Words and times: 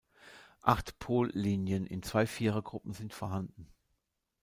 Acht 0.63 0.97
Pollinien 0.97 1.85
in 1.85 2.01
zwei 2.01 2.25
Vierergruppen 2.25 2.91
sind 2.93 3.13
vorhanden. 3.13 3.67